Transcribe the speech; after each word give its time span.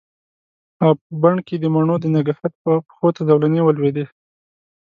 او 0.83 0.91
په 1.01 1.05
بڼ 1.23 1.35
کې 1.47 1.55
د 1.59 1.65
مڼو 1.73 1.95
د 2.01 2.05
نګهت 2.15 2.53
پښو 2.63 3.07
ته 3.15 3.21
زولنې 3.29 3.61
ولویدې 3.63 4.05